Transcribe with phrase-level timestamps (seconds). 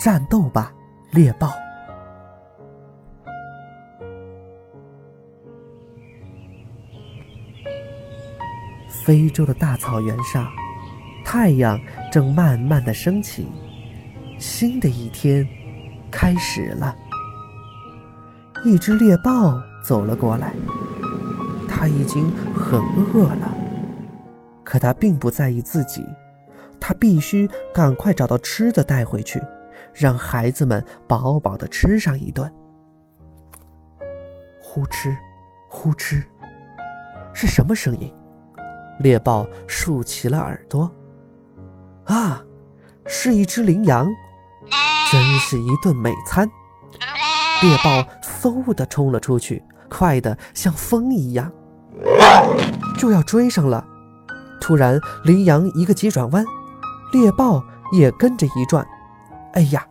[0.00, 0.72] 战斗吧，
[1.10, 1.52] 猎豹！
[9.04, 10.50] 非洲的大草原上，
[11.22, 11.78] 太阳
[12.10, 13.46] 正慢慢的升起，
[14.38, 15.46] 新的一天
[16.10, 16.96] 开始了。
[18.64, 20.54] 一只猎豹走了过来，
[21.68, 22.80] 它已经很
[23.12, 23.54] 饿了，
[24.64, 26.02] 可它并不在意自己，
[26.80, 29.38] 它必须赶快找到吃的带回去，
[29.92, 32.50] 让孩子们饱饱的吃上一顿。
[34.60, 35.16] 呼哧，
[35.68, 36.22] 呼哧，
[37.32, 38.12] 是什么声音？
[39.00, 40.90] 猎豹竖起了耳朵，
[42.04, 42.42] 啊，
[43.06, 44.06] 是一只羚羊，
[45.10, 46.48] 真是一顿美餐。
[47.62, 51.50] 猎豹嗖的冲了出去，快的像风一样，
[52.98, 53.86] 就要追上了。
[54.60, 56.44] 突然，羚羊一个急转弯，
[57.12, 58.86] 猎豹也跟着一转，
[59.52, 59.86] 哎呀，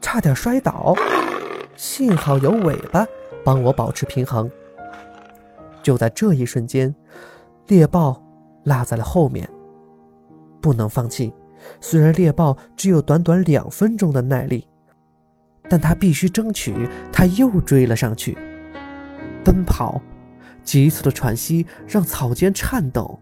[0.00, 0.94] 差点摔倒，
[1.76, 3.06] 幸好有尾巴
[3.44, 4.50] 帮我保持平衡。
[5.82, 6.94] 就在这一瞬间，
[7.66, 8.20] 猎豹。
[8.66, 9.46] 落在了后面，
[10.62, 11.30] 不能放弃。
[11.82, 14.66] 虽然猎豹只有短短两分钟的耐力，
[15.68, 16.88] 但他必须争取。
[17.12, 18.38] 他又追了上去，
[19.44, 20.00] 奔跑，
[20.62, 23.20] 急促的喘息让草间颤抖，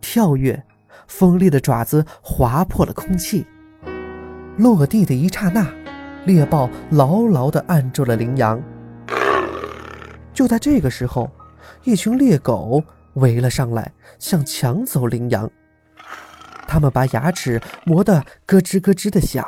[0.00, 0.60] 跳跃，
[1.06, 3.46] 锋利的爪子划破了空气。
[4.56, 5.66] 落地的一刹那，
[6.26, 8.62] 猎豹牢牢地按住了羚羊。
[10.32, 11.30] 就在这个时候，
[11.84, 12.82] 一群猎狗。
[13.14, 15.48] 围了上来，想抢走羚羊。
[16.66, 19.46] 他们把牙齿磨得咯吱咯吱的响，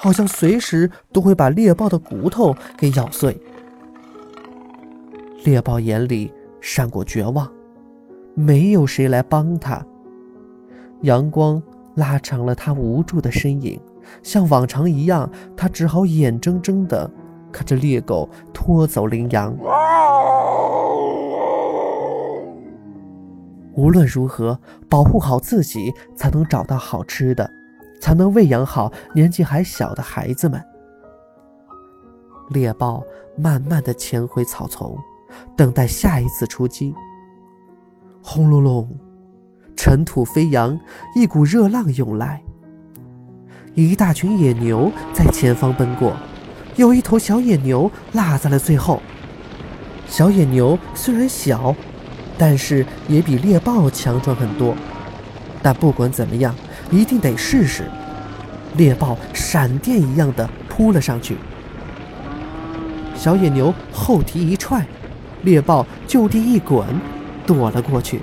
[0.00, 3.40] 好像随时都会把猎豹的骨头给咬碎。
[5.44, 7.48] 猎豹眼里闪过绝望，
[8.34, 9.80] 没有谁来帮他。
[11.02, 11.62] 阳光
[11.94, 13.80] 拉长了他无助的身影，
[14.22, 17.10] 像往常一样，他只好眼睁睁地
[17.52, 19.56] 看着猎狗拖走羚羊。
[23.74, 24.58] 无论如何，
[24.88, 27.50] 保护好自己，才能找到好吃的，
[28.00, 30.62] 才能喂养好年纪还小的孩子们。
[32.50, 33.02] 猎豹
[33.36, 34.96] 慢慢的潜回草丛，
[35.56, 36.94] 等待下一次出击。
[38.22, 38.88] 轰隆隆，
[39.76, 40.78] 尘土飞扬，
[41.14, 42.42] 一股热浪涌来。
[43.76, 46.16] 一大群野牛在前方奔过，
[46.76, 49.02] 有一头小野牛落在了最后。
[50.08, 51.74] 小野牛虽然小。
[52.38, 54.76] 但是也比猎豹强壮很多，
[55.62, 56.54] 但不管怎么样，
[56.90, 57.84] 一定得试试。
[58.76, 61.38] 猎豹闪电一样的扑了上去，
[63.14, 64.86] 小野牛后蹄一踹，
[65.44, 66.86] 猎豹就地一滚，
[67.46, 68.20] 躲了过去。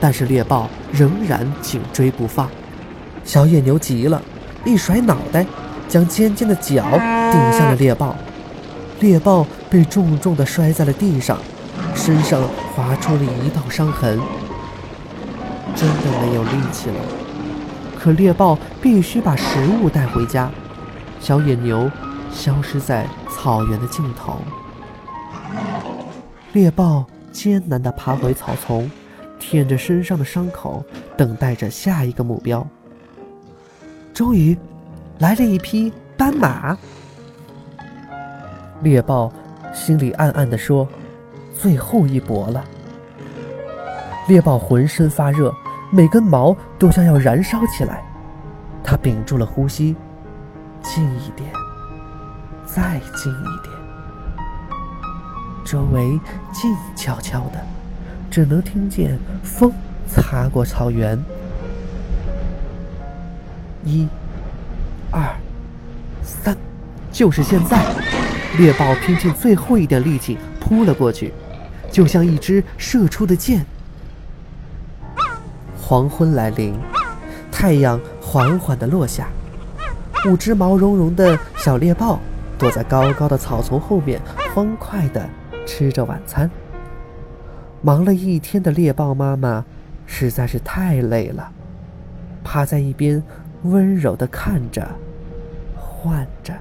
[0.00, 2.48] 但是猎豹仍然紧追不放，
[3.24, 4.22] 小野牛急了，
[4.64, 5.44] 一甩脑袋，
[5.88, 6.82] 将尖尖的角
[7.32, 8.16] 顶向了猎豹，
[9.00, 11.38] 猎豹被重重的摔在了地上。
[11.94, 12.40] 身上
[12.74, 14.18] 划出了一道伤痕，
[15.74, 16.96] 真的没有力气了。
[17.98, 20.50] 可猎豹必须把食物带回家。
[21.20, 21.90] 小野牛
[22.32, 24.38] 消失在草原的尽头，
[26.52, 28.90] 猎豹艰难地爬回草丛，
[29.38, 30.84] 舔着身上的伤口，
[31.16, 32.66] 等待着下一个目标。
[34.12, 34.56] 终于，
[35.18, 36.76] 来了一匹斑马。
[38.82, 39.32] 猎豹
[39.72, 40.88] 心里暗暗地说。
[41.54, 42.64] 最后一搏了！
[44.26, 45.54] 猎豹浑身发热，
[45.92, 48.02] 每根毛都像要燃烧起来。
[48.82, 49.94] 它屏住了呼吸，
[50.82, 51.52] 近一点，
[52.66, 53.72] 再近一点。
[55.64, 56.18] 周围
[56.52, 57.64] 静悄悄的，
[58.28, 59.72] 只能听见风
[60.08, 61.16] 擦过草原。
[63.84, 64.06] 一、
[65.10, 65.22] 二、
[66.22, 66.56] 三，
[67.10, 67.84] 就是现在！
[68.58, 71.32] 猎豹拼尽最后一点力气扑了过去。
[71.90, 73.66] 就像一支射出的箭。
[75.76, 76.74] 黄昏来临，
[77.50, 79.28] 太阳缓缓地落下。
[80.26, 82.18] 五只毛茸茸的小猎豹
[82.56, 84.18] 躲在高高的草丛后面，
[84.54, 85.28] 欢快地
[85.66, 86.50] 吃着晚餐。
[87.82, 89.64] 忙了一天的猎豹妈妈
[90.06, 91.50] 实在是太累了，
[92.42, 93.22] 趴在一边
[93.64, 94.86] 温柔的看着，
[95.76, 96.52] 唤着。